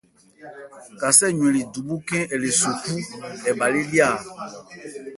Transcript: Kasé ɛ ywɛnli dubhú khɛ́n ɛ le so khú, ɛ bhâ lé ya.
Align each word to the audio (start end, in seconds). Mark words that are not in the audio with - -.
Kasé 0.99 1.25
ɛ 1.29 1.33
ywɛnli 1.37 1.61
dubhú 1.73 1.95
khɛ́n 2.07 2.29
ɛ 2.33 2.35
le 2.43 2.49
so 2.59 2.71
khú, 2.81 2.95
ɛ 3.49 3.51
bhâ 3.57 3.67
lé 3.73 3.81
ya. 3.95 4.07